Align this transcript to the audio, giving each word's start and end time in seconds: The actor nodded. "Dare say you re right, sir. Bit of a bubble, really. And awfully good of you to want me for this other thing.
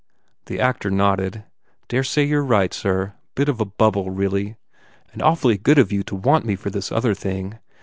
The 0.47 0.59
actor 0.59 0.89
nodded. 0.89 1.43
"Dare 1.87 2.03
say 2.03 2.23
you 2.23 2.39
re 2.41 2.47
right, 2.47 2.73
sir. 2.73 3.13
Bit 3.35 3.49
of 3.49 3.61
a 3.61 3.65
bubble, 3.65 4.09
really. 4.09 4.55
And 5.13 5.21
awfully 5.21 5.59
good 5.59 5.77
of 5.77 5.91
you 5.91 6.01
to 6.05 6.15
want 6.15 6.43
me 6.43 6.55
for 6.55 6.71
this 6.71 6.91
other 6.91 7.13
thing. 7.13 7.59